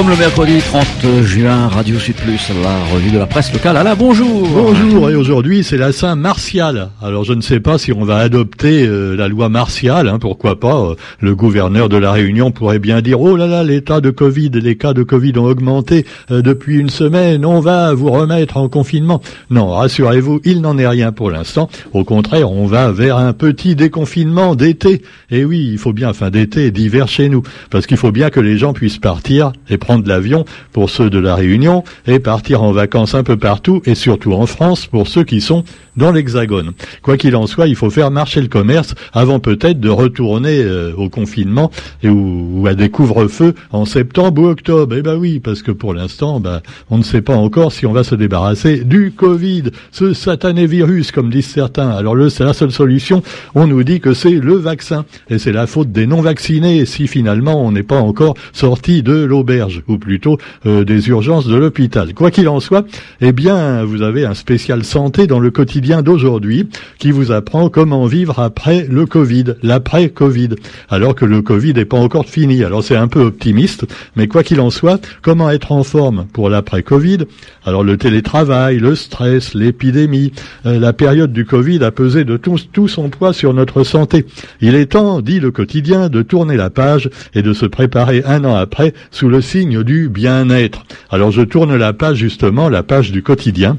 [0.00, 3.76] sommes le mercredi 30 juin, Radio Sud Plus, la revue de la presse locale.
[3.76, 6.88] Alain, bonjour Bonjour, et aujourd'hui c'est la Saint Martial.
[7.02, 10.58] Alors je ne sais pas si on va adopter euh, la loi martiale, hein, pourquoi
[10.58, 10.80] pas.
[10.80, 14.48] Euh, le gouverneur de la Réunion pourrait bien dire, oh là là, l'état de Covid,
[14.54, 18.70] les cas de Covid ont augmenté euh, depuis une semaine, on va vous remettre en
[18.70, 19.20] confinement.
[19.50, 21.68] Non, rassurez-vous, il n'en est rien pour l'instant.
[21.92, 25.02] Au contraire, on va vers un petit déconfinement d'été.
[25.30, 28.40] Et oui, il faut bien, fin d'été, d'hiver chez nous, parce qu'il faut bien que
[28.40, 32.72] les gens puissent partir et prendre l'avion pour ceux de la Réunion et partir en
[32.72, 35.64] vacances un peu partout et surtout en France pour ceux qui sont
[35.96, 36.72] dans l'Hexagone.
[37.02, 40.92] Quoi qu'il en soit, il faut faire marcher le commerce avant peut-être de retourner euh,
[40.96, 41.70] au confinement
[42.02, 44.94] et ou, à des couvre-feux en septembre ou octobre.
[44.96, 46.60] Eh ben oui, parce que pour l'instant, ben,
[46.90, 51.12] on ne sait pas encore si on va se débarrasser du Covid, ce satané virus,
[51.12, 51.90] comme disent certains.
[51.90, 53.22] Alors le, c'est la seule solution.
[53.54, 57.62] On nous dit que c'est le vaccin et c'est la faute des non-vaccinés si finalement
[57.64, 62.14] on n'est pas encore sorti de l'auberge ou plutôt euh, des urgences de l'hôpital.
[62.14, 62.86] Quoi qu'il en soit,
[63.20, 68.06] eh bien, vous avez un spécial santé dans le quotidien d'aujourd'hui qui vous apprend comment
[68.06, 70.50] vivre après le Covid, l'après-Covid,
[70.88, 72.64] alors que le Covid n'est pas encore fini.
[72.64, 73.86] Alors c'est un peu optimiste,
[74.16, 77.18] mais quoi qu'il en soit, comment être en forme pour l'après-Covid?
[77.64, 80.32] Alors le télétravail, le stress, l'épidémie,
[80.66, 84.26] euh, la période du Covid a pesé de tout, tout son poids sur notre santé.
[84.60, 88.44] Il est temps, dit le quotidien, de tourner la page et de se préparer un
[88.44, 90.84] an après sous le signe du bien-être.
[91.10, 93.76] Alors je tourne la page justement, la page du quotidien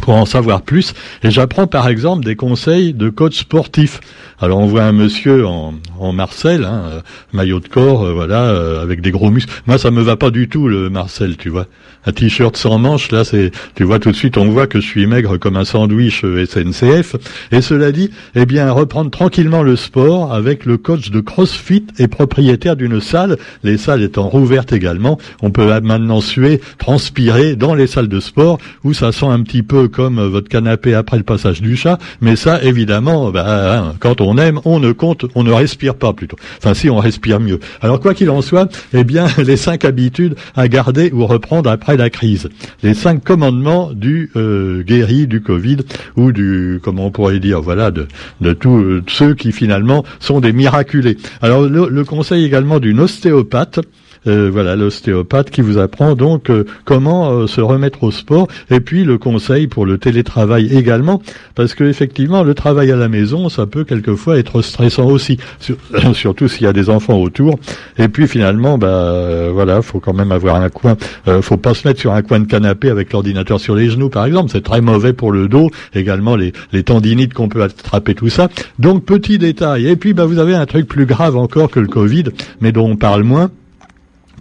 [0.00, 0.94] pour en savoir plus.
[1.22, 4.00] Et j'apprends par exemple des conseils de coach sportif.
[4.42, 7.00] Alors on voit un monsieur en, en Marcel, hein, euh,
[7.32, 9.54] maillot de corps, euh, voilà, euh, avec des gros muscles.
[9.68, 11.66] Moi ça me va pas du tout le Marcel, tu vois.
[12.04, 14.86] Un t-shirt sans manches, là c'est, tu vois tout de suite, on voit que je
[14.86, 17.14] suis maigre comme un sandwich SNCF.
[17.52, 22.08] Et cela dit, eh bien reprendre tranquillement le sport avec le coach de CrossFit et
[22.08, 25.18] propriétaire d'une salle, les salles étant rouvertes également.
[25.42, 29.62] On peut maintenant suer, transpirer dans les salles de sport où ça sent un petit
[29.62, 32.00] peu comme votre canapé après le passage du chat.
[32.20, 35.94] Mais ça, évidemment, bah, hein, quand on on aime, on ne compte, on ne respire
[35.94, 36.36] pas plutôt.
[36.58, 37.60] Enfin, si on respire mieux.
[37.82, 41.96] Alors quoi qu'il en soit, eh bien, les cinq habitudes à garder ou reprendre après
[41.96, 42.48] la crise.
[42.82, 45.78] Les cinq commandements du euh, guéri du Covid
[46.16, 48.08] ou du, comment on pourrait dire, voilà, de,
[48.40, 51.18] de tous euh, ceux qui finalement sont des miraculés.
[51.42, 53.80] Alors le conseil également d'une ostéopathe
[54.28, 58.78] euh, voilà l'ostéopathe qui vous apprend donc euh, comment euh, se remettre au sport et
[58.78, 61.20] puis le conseil pour le télétravail également
[61.56, 65.38] parce que effectivement le travail à la maison ça peut quelquefois être stressant aussi
[66.12, 67.58] surtout s'il y a des enfants autour.
[67.98, 70.96] Et puis finalement bah voilà faut quand même avoir un coin
[71.40, 74.24] faut pas se mettre sur un coin de canapé avec l'ordinateur sur les genoux par
[74.26, 74.50] exemple.
[74.52, 76.52] C'est très mauvais pour le dos également les,
[76.84, 78.48] tendinites qu'on peut attraper tout ça.
[78.78, 79.88] Donc petit détail.
[79.88, 82.24] Et puis bah vous avez un truc plus grave encore que le Covid
[82.60, 83.50] mais dont on parle moins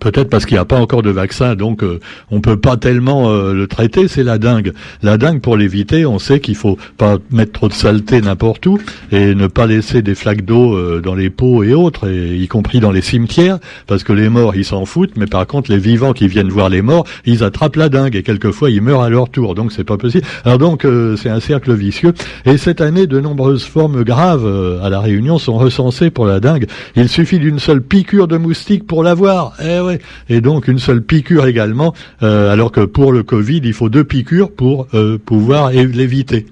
[0.01, 1.99] Peut-être parce qu'il n'y a pas encore de vaccin, donc euh,
[2.31, 4.07] on peut pas tellement euh, le traiter.
[4.07, 4.73] C'est la dingue.
[5.03, 8.79] La dingue pour l'éviter, on sait qu'il faut pas mettre trop de saleté n'importe où
[9.11, 12.47] et ne pas laisser des flaques d'eau euh, dans les pots et autres, et, y
[12.47, 15.77] compris dans les cimetières, parce que les morts ils s'en foutent, mais par contre les
[15.77, 19.09] vivants qui viennent voir les morts, ils attrapent la dingue et quelquefois ils meurent à
[19.09, 19.53] leur tour.
[19.53, 20.25] Donc c'est pas possible.
[20.45, 20.83] Alors donc
[21.17, 22.13] c'est un cercle vicieux.
[22.45, 26.65] Et cette année, de nombreuses formes graves à la Réunion sont recensées pour la dingue.
[26.95, 29.53] Il suffit d'une seule piqûre de moustique pour l'avoir.
[29.63, 29.90] Eh
[30.29, 31.93] et donc une seule piqûre également,
[32.23, 36.45] euh, alors que pour le Covid, il faut deux piqûres pour euh, pouvoir l'éviter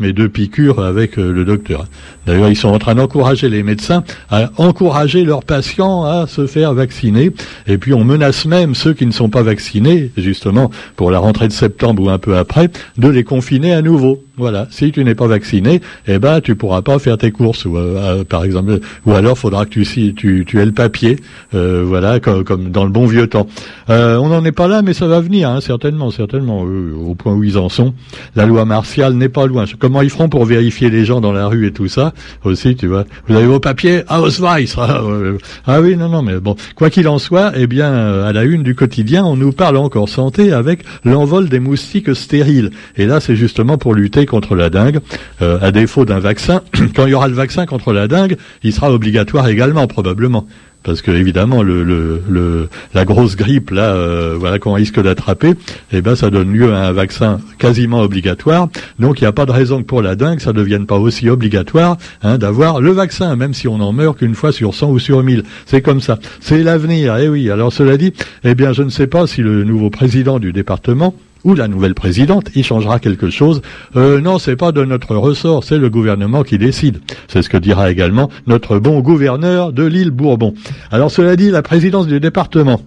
[0.00, 1.84] mais deux piqûres avec euh, le docteur.
[2.26, 6.74] D'ailleurs, ils sont en train d'encourager les médecins à encourager leurs patients à se faire
[6.74, 7.30] vacciner.
[7.66, 11.48] Et puis, on menace même ceux qui ne sont pas vaccinés, justement, pour la rentrée
[11.48, 14.24] de septembre ou un peu après, de les confiner à nouveau.
[14.40, 14.66] Voilà.
[14.70, 18.24] Si tu n'es pas vacciné, eh ben, tu pourras pas faire tes courses, ou, euh,
[18.24, 21.16] par exemple, ou alors faudra que tu, tu, tu aies le papier,
[21.54, 23.46] euh, voilà, comme, dans le bon vieux temps.
[23.88, 27.44] on n'en est pas là, mais ça va venir, hein, certainement, certainement, au point où
[27.44, 27.94] ils en sont.
[28.34, 29.64] La loi martiale n'est pas loin.
[29.78, 32.12] Comment ils feront pour vérifier les gens dans la rue et tout ça?
[32.44, 33.04] Aussi, tu vois.
[33.28, 34.02] Vous avez vos papiers?
[34.08, 34.74] Ausweis.
[34.78, 35.02] Ah,
[35.66, 38.44] ah oui, non, non, mais bon, quoi qu'il en soit, eh bien, euh, à la
[38.44, 42.70] une du quotidien, on nous parle encore santé avec l'envol des moustiques stériles.
[42.96, 45.00] Et là, c'est justement pour lutter contre la dengue.
[45.42, 46.62] Euh, à défaut d'un vaccin,
[46.96, 50.46] quand il y aura le vaccin contre la dengue, il sera obligatoire également, probablement.
[50.82, 55.52] Parce que évidemment le, le, la grosse grippe là euh, voilà qu'on risque d'attraper
[55.92, 58.68] eh ben ça donne lieu à un vaccin quasiment obligatoire.
[58.98, 60.96] Donc il n'y a pas de raison que pour la dengue ça ne devienne pas
[60.96, 64.90] aussi obligatoire hein, d'avoir le vaccin même si on en meurt qu'une fois sur 100
[64.90, 66.18] ou sur 1000 c'est comme ça.
[66.40, 67.14] C'est l'avenir.
[67.18, 67.50] Eh oui.
[67.50, 71.14] Alors cela dit eh bien je ne sais pas si le nouveau président du département
[71.44, 73.62] ou la nouvelle présidente y changera quelque chose.
[73.96, 77.00] Euh, non, c'est pas de notre ressort, c'est le gouvernement qui décide.
[77.28, 80.54] C'est ce que dira également notre bon gouverneur de l'île Bourbon.
[80.90, 82.80] Alors cela dit, la présidence du département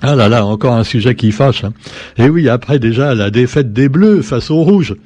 [0.00, 1.64] Ah là là, encore un sujet qui fâche.
[1.64, 1.72] Hein.
[2.18, 4.96] Et oui, après déjà la défaite des Bleus face aux Rouges.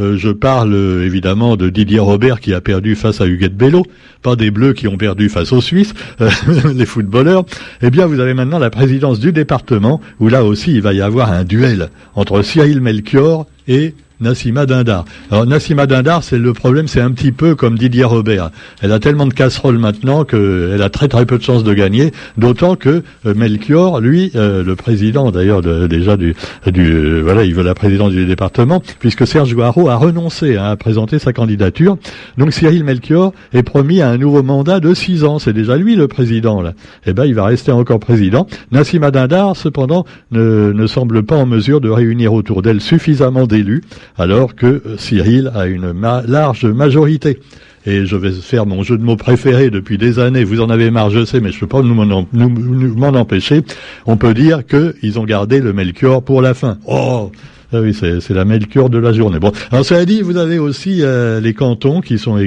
[0.00, 3.84] Euh, je parle euh, évidemment de Didier Robert qui a perdu face à Huguette Bello,
[4.22, 6.30] pas des Bleus qui ont perdu face aux Suisses, euh,
[6.74, 7.44] les footballeurs.
[7.82, 11.02] Eh bien, vous avez maintenant la présidence du département où là aussi il va y
[11.02, 15.04] avoir un duel entre Cyril Melchior et Nassima Dindar.
[15.30, 18.50] Alors Nassima Dindar, c'est le problème, c'est un petit peu comme Didier Robert.
[18.80, 22.12] Elle a tellement de casseroles maintenant qu'elle a très très peu de chances de gagner,
[22.36, 26.34] d'autant que euh, Melchior, lui, euh, le président d'ailleurs déjà du,
[26.66, 30.74] du euh, voilà, il veut la présidence du département, puisque Serge Guaro a renoncé à
[30.76, 31.98] présenter sa candidature.
[32.38, 35.38] Donc Cyril Melchior est promis à un nouveau mandat de six ans.
[35.38, 36.72] C'est déjà lui le président là.
[37.06, 38.46] Eh ben, il va rester encore président.
[38.70, 43.82] Nassima Dindar, cependant, ne semble pas en mesure de réunir autour d'elle suffisamment d'élus
[44.18, 45.92] alors que Cyril a une
[46.26, 47.38] large majorité.
[47.84, 50.44] Et je vais faire mon jeu de mots préféré depuis des années.
[50.44, 53.62] Vous en avez marre, je sais, mais je ne peux pas m'en empêcher.
[54.06, 56.78] On peut dire qu'ils ont gardé le Melchior pour la fin.
[56.86, 57.32] Oh
[57.74, 59.38] ah oui, c'est la Melchior de la journée.
[59.38, 62.38] Bon, alors cela dit, vous avez aussi euh, les cantons qui sont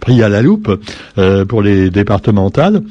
[0.00, 0.78] pris à la loupe
[1.16, 2.82] euh, pour les départementales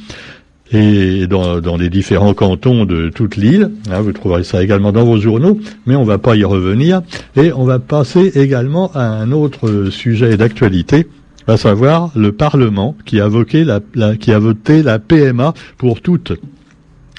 [0.72, 3.72] et dans, les différents cantons de toute l'île.
[3.92, 7.02] Hein, vous trouverez ça également dans vos journaux, mais on ne va pas y revenir.
[7.36, 11.08] Et on va passer également à un autre sujet d'actualité,
[11.48, 13.80] à savoir le Parlement qui a, voté la,
[14.20, 16.34] qui a voté la PMA pour toutes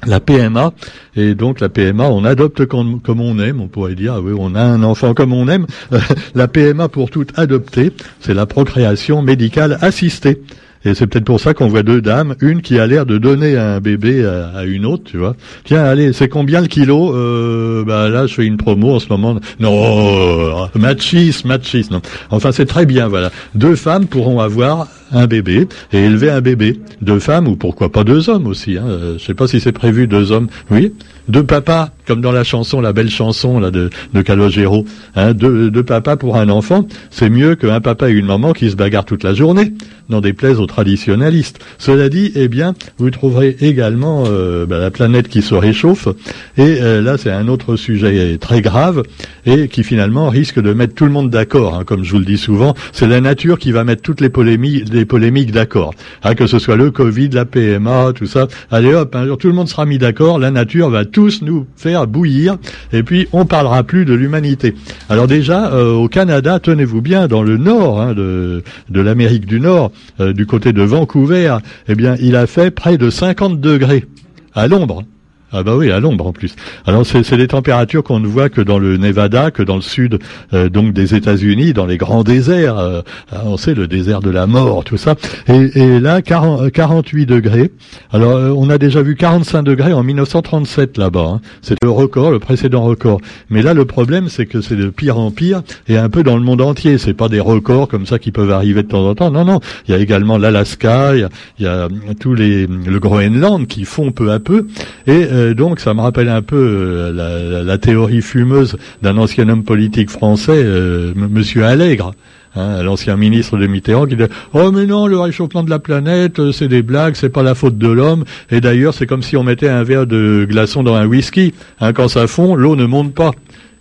[0.07, 0.73] la PMA,
[1.15, 4.63] et donc la PMA, on adopte comme, on aime, on pourrait dire, oui, on a
[4.63, 5.67] un enfant comme on aime.
[6.35, 10.41] la PMA pour toutes adoptée, c'est la procréation médicale assistée.
[10.85, 13.57] Et c'est peut-être pour ça qu'on voit deux dames, une qui a l'air de donner
[13.57, 15.37] un bébé à, une autre, tu vois.
[15.65, 17.15] Tiens, allez, c'est combien le kilo?
[17.15, 19.39] Euh, Bah là, je fais une promo en ce moment.
[19.59, 22.01] Non, machis, machis, non.
[22.31, 23.31] Enfin, c'est très bien, voilà.
[23.55, 26.81] Deux femmes pourront avoir un bébé et élever un bébé.
[27.03, 28.79] Deux femmes ou pourquoi pas deux hommes aussi.
[28.79, 28.85] Hein.
[28.87, 30.49] Euh, je sais pas si c'est prévu deux hommes.
[30.71, 30.93] Oui,
[31.29, 33.89] deux papas comme dans la chanson, la belle chanson là de,
[34.23, 34.85] Calogero.
[35.15, 35.33] Hein.
[35.33, 38.75] Deux, deux papas pour un enfant, c'est mieux qu'un papa et une maman qui se
[38.75, 39.75] bagarrent toute la journée.
[40.09, 41.61] N'en déplaise aux traditionnalistes.
[41.79, 46.09] Cela dit, eh bien, vous trouverez également euh, bah, la planète qui se réchauffe.
[46.57, 49.05] Et euh, là, c'est un autre sujet très grave
[49.47, 51.77] et qui finalement risque de mettre tout le monde d'accord.
[51.77, 54.31] Hein, comme je vous le dis souvent, c'est la nature qui va mettre toutes les
[54.31, 55.95] polémiques polémiques d'accord.
[56.25, 58.49] Hein, que ce soit le Covid, la PMA, tout ça.
[58.73, 61.05] Allez hop, jour tout le monde sera mis d'accord, la nature va
[61.43, 62.57] nous faire bouillir,
[62.93, 64.75] et puis on parlera plus de l'humanité.
[65.09, 69.61] Alors déjà, euh, au Canada, tenez-vous bien, dans le nord hein, de, de l'Amérique du
[69.61, 71.59] Nord, euh, du côté de Vancouver,
[71.89, 74.07] eh bien, il a fait près de 50 degrés
[74.55, 75.05] à l'ombre.
[75.53, 76.55] Ah bah oui, à l'ombre en plus.
[76.87, 80.21] Alors c'est des températures qu'on ne voit que dans le Nevada, que dans le sud
[80.53, 82.79] euh, donc des États-Unis, dans les grands déserts.
[82.79, 83.03] Euh,
[83.33, 85.17] ah, on sait le désert de la mort, tout ça.
[85.49, 87.73] Et, et là, 40, 48 degrés.
[88.13, 91.21] Alors euh, on a déjà vu 45 degrés en 1937 là-bas.
[91.21, 91.41] Hein.
[91.63, 93.21] C'est le record, le précédent record.
[93.49, 96.37] Mais là, le problème, c'est que c'est de pire en pire et un peu dans
[96.37, 96.97] le monde entier.
[96.99, 99.31] C'est pas des records comme ça qui peuvent arriver de temps en temps.
[99.33, 99.59] Non, non.
[99.89, 101.89] Il y a également l'Alaska, il, il, y a
[102.21, 104.67] tous les le Groenland qui font peu à peu
[105.07, 109.65] et euh, donc ça me rappelle un peu euh, la, théorie fumeuse d'un ancien homme
[109.65, 112.13] politique français, euh, Monsieur Allègre.
[112.57, 116.51] Hein, l'ancien ministre de Mitterrand qui dit oh mais non le réchauffement de la planète
[116.51, 119.45] c'est des blagues c'est pas la faute de l'homme et d'ailleurs c'est comme si on
[119.45, 123.15] mettait un verre de glaçon dans un whisky hein, quand ça fond l'eau ne monte
[123.15, 123.31] pas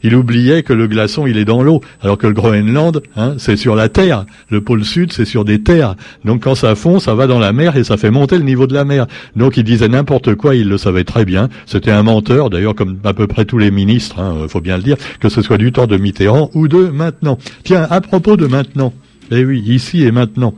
[0.03, 3.57] il oubliait que le glaçon, il est dans l'eau, alors que le Groenland, hein, c'est
[3.57, 4.25] sur la terre.
[4.49, 5.95] Le pôle sud, c'est sur des terres.
[6.25, 8.67] Donc quand ça fond, ça va dans la mer et ça fait monter le niveau
[8.67, 9.07] de la mer.
[9.35, 11.49] Donc il disait n'importe quoi, il le savait très bien.
[11.65, 14.83] C'était un menteur, d'ailleurs comme à peu près tous les ministres, hein, faut bien le
[14.83, 17.37] dire, que ce soit du temps de Mitterrand ou de maintenant.
[17.63, 18.93] Tiens, à propos de maintenant,
[19.31, 20.53] eh oui, ici et maintenant.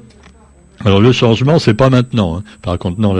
[0.85, 2.37] Alors le changement, c'est pas maintenant.
[2.37, 2.43] Hein.
[2.61, 3.15] Par contre, non,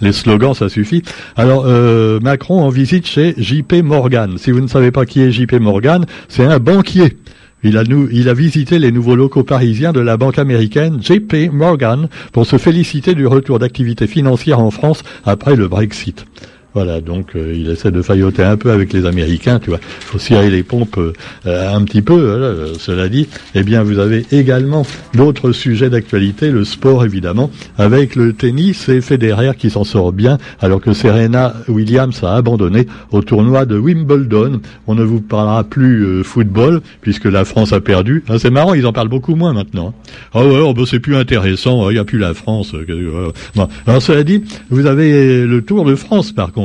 [0.00, 1.02] les slogans, ça suffit.
[1.36, 4.38] Alors euh, Macron en visite chez JP Morgan.
[4.38, 7.16] Si vous ne savez pas qui est JP Morgan, c'est un banquier.
[7.64, 12.08] Il a, il a visité les nouveaux locaux parisiens de la banque américaine JP Morgan
[12.32, 16.24] pour se féliciter du retour d'activité financière en France après le Brexit.
[16.74, 19.80] Voilà, donc euh, il essaie de failloter un peu avec les Américains, tu vois.
[19.82, 22.14] Il faut cirer les pompes euh, un petit peu.
[22.14, 24.84] Euh, cela dit, eh bien, vous avez également
[25.14, 30.36] d'autres sujets d'actualité, le sport évidemment, avec le tennis et Federer qui s'en sort bien,
[30.60, 34.60] alors que Serena Williams a abandonné au tournoi de Wimbledon.
[34.86, 38.24] On ne vous parlera plus football puisque la France a perdu.
[38.28, 39.94] Ah, c'est marrant, ils en parlent beaucoup moins maintenant.
[40.34, 41.88] Ah ouais, oh, bah, c'est plus intéressant.
[41.88, 42.74] Il n'y a plus la France.
[44.00, 46.57] Cela dit, vous avez le Tour de France par contre.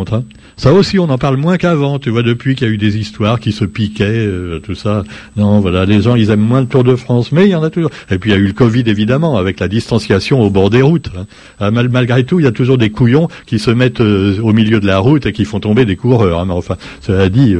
[0.56, 2.00] Ça aussi, on en parle moins qu'avant.
[2.00, 5.04] Tu vois, depuis qu'il y a eu des histoires qui se piquaient, euh, tout ça.
[5.38, 7.64] Non, voilà, les gens, ils aiment moins le Tour de France, mais il y en
[7.64, 7.92] a toujours.
[8.10, 10.82] Et puis il y a eu le Covid, évidemment, avec la distanciation au bord des
[10.82, 11.10] routes.
[11.18, 11.26] Hein.
[11.60, 14.80] Ah, malgré tout, il y a toujours des couillons qui se mettent euh, au milieu
[14.80, 16.40] de la route et qui font tomber des coureurs.
[16.40, 16.46] Hein.
[16.46, 17.56] Mais enfin, cela dit,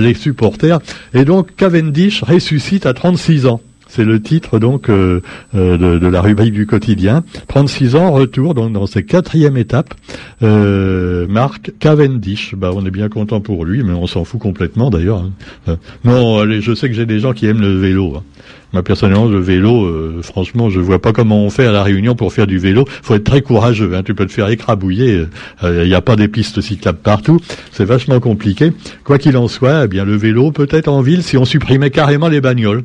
[0.00, 0.80] les supporters.
[1.12, 3.60] Et donc, Cavendish ressuscite à 36 ans.
[3.88, 5.20] C'est le titre donc euh,
[5.54, 7.22] euh, de, la rubrique du quotidien.
[7.48, 9.94] 36 ans, retour donc dans ses quatrième étape.
[10.42, 12.54] Euh, Marc Cavendish.
[12.54, 15.18] Bah, on est bien content pour lui, mais on s'en fout complètement d'ailleurs.
[15.18, 15.30] Hein.
[15.68, 18.14] Euh, non, allez, je sais que j'ai des gens qui aiment le vélo.
[18.16, 18.22] Hein.
[18.72, 22.32] Moi personnellement, le vélo, franchement, je vois pas comment on fait à la Réunion pour
[22.32, 22.84] faire du vélo.
[23.02, 23.92] Faut être très courageux.
[23.94, 24.02] Hein.
[24.02, 25.26] Tu peux te faire écrabouiller.
[25.62, 27.38] Il n'y a pas des pistes cyclables partout.
[27.70, 28.72] C'est vachement compliqué.
[29.04, 32.26] Quoi qu'il en soit, eh bien le vélo peut-être en ville si on supprimait carrément
[32.26, 32.82] les bagnoles.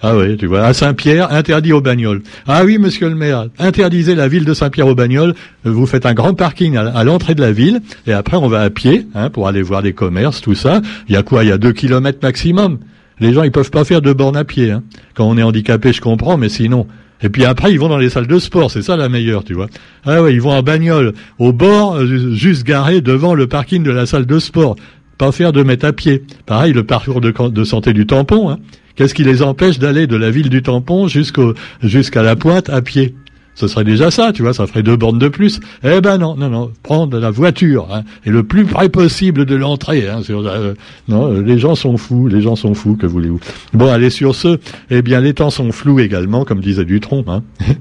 [0.00, 2.22] Ah oui, tu vois, à Saint-Pierre, interdit aux bagnoles.
[2.46, 5.34] Ah oui, monsieur le maire, interdisez la ville de Saint-Pierre aux bagnoles.
[5.64, 8.70] Vous faites un grand parking à, l'entrée de la ville, et après on va à
[8.70, 10.82] pied hein, pour aller voir les commerces, tout ça.
[11.08, 11.42] Il y a quoi?
[11.42, 12.78] Il y a deux kilomètres maximum.
[13.18, 14.70] Les gens, ils peuvent pas faire deux bornes à pied.
[14.70, 14.84] Hein.
[15.14, 16.86] Quand on est handicapé, je comprends, mais sinon.
[17.20, 19.54] Et puis après, ils vont dans les salles de sport, c'est ça la meilleure, tu
[19.54, 19.66] vois.
[20.06, 23.90] Ah oui, ils vont en bagnole, au bord, euh, juste garé devant le parking de
[23.90, 24.76] la salle de sport.
[25.16, 26.22] Pas faire deux mètres à pied.
[26.46, 28.50] Pareil, le parcours de, de santé du tampon.
[28.50, 28.58] Hein.
[28.98, 32.82] Qu'est-ce qui les empêche d'aller de la ville du tampon jusqu'au jusqu'à la pointe à
[32.82, 33.14] pied?
[33.54, 35.60] Ce serait déjà ça, tu vois, ça ferait deux bornes de plus.
[35.84, 39.54] Eh ben non, non, non, prendre la voiture hein, et le plus près possible de
[39.54, 40.08] l'entrée.
[40.08, 40.74] Hein, euh,
[41.06, 43.38] non, les gens sont fous, les gens sont fous, que voulez-vous
[43.72, 44.58] Bon, allez sur ce.
[44.90, 47.24] Eh bien, les temps sont flous également, comme disait Dutronc.
[47.28, 47.42] Hein.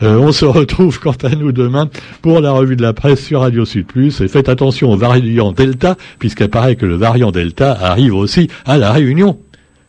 [0.00, 1.90] Euh, on se retrouve quant à nous demain
[2.22, 4.20] pour la revue de la presse sur Radio Sud Plus.
[4.20, 8.78] Et faites attention au variant Delta, puisqu'il paraît que le variant Delta arrive aussi à
[8.78, 9.40] la Réunion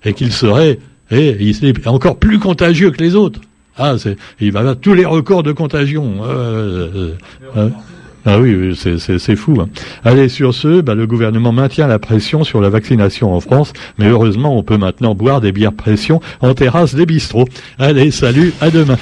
[0.03, 0.79] et qu'il serait
[1.11, 1.37] et
[1.85, 3.41] encore plus contagieux que les autres.
[3.77, 6.17] Ah, c'est, il va avoir tous les records de contagion.
[6.23, 7.13] Euh,
[8.25, 9.57] ah oui, c'est fou.
[9.61, 9.69] Hein.
[10.03, 14.07] Allez, sur ce, bah, le gouvernement maintient la pression sur la vaccination en France, mais
[14.07, 17.47] heureusement, on peut maintenant boire des bières pression en terrasse des bistrots.
[17.79, 18.97] Allez, salut, à demain.